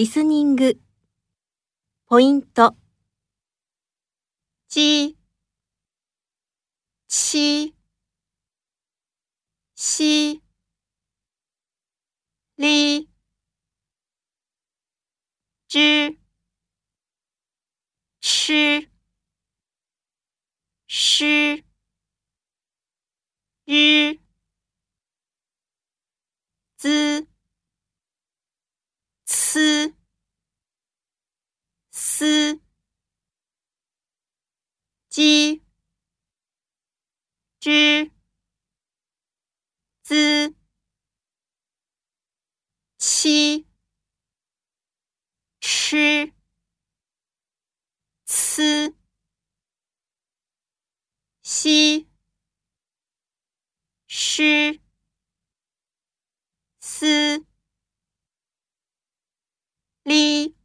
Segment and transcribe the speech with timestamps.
[0.00, 0.80] リスニング。
[2.06, 2.74] ポイント。
[4.66, 5.14] ち、
[7.06, 7.74] ち、
[9.74, 10.42] し、
[12.56, 13.10] り、
[15.68, 16.18] 之、
[18.22, 18.88] し、
[20.88, 21.64] し、
[23.66, 24.18] 日、
[26.78, 27.29] z、
[29.60, 29.94] ц、
[31.90, 32.60] 斯、
[35.10, 35.62] 鸡、
[37.60, 38.10] 之、
[40.02, 40.54] 资、
[42.96, 43.66] 七、
[45.60, 46.32] 吃、
[48.26, 48.94] 呲、
[51.42, 52.08] 西、
[54.06, 54.80] 诗、
[60.04, 60.59] 哩。